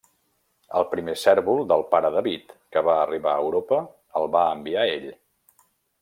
El 0.79 0.85
primer 0.93 1.13
cérvol 1.23 1.59
del 1.73 1.83
Pare 1.91 2.11
David 2.15 2.55
que 2.75 2.83
va 2.89 2.95
arribar 3.01 3.33
a 3.37 3.43
Europa 3.47 3.83
el 4.21 4.29
va 4.37 4.47
enviar 4.59 4.87
ell. 4.99 5.07